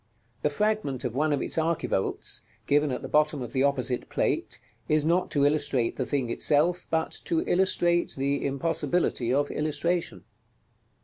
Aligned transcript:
The 0.41 0.49
fragment 0.49 1.03
of 1.03 1.13
one 1.13 1.31
of 1.31 1.43
its 1.43 1.57
archivolts, 1.57 2.41
given 2.65 2.89
at 2.89 3.03
the 3.03 3.07
bottom 3.07 3.43
of 3.43 3.53
the 3.53 3.61
opposite 3.61 4.09
Plate, 4.09 4.59
is 4.89 5.05
not 5.05 5.29
to 5.29 5.45
illustrate 5.45 5.95
the 5.95 6.07
thing 6.07 6.31
itself, 6.31 6.87
but 6.89 7.11
to 7.25 7.41
illustrate 7.47 8.15
the 8.17 8.43
impossibility 8.43 9.31
of 9.31 9.51
illustration. 9.51 10.23